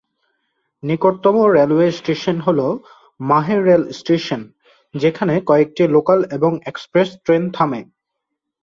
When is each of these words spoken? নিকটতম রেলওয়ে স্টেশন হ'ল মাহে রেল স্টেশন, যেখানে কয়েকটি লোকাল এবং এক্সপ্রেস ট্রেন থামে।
নিকটতম 0.83 1.35
রেলওয়ে 1.55 1.87
স্টেশন 1.91 2.37
হ'ল 2.45 2.59
মাহে 3.19 3.55
রেল 3.59 3.83
স্টেশন, 3.91 4.41
যেখানে 4.95 5.33
কয়েকটি 5.49 5.83
লোকাল 5.95 6.19
এবং 6.37 6.51
এক্সপ্রেস 6.65 7.09
ট্রেন 7.25 7.43
থামে। 7.55 7.81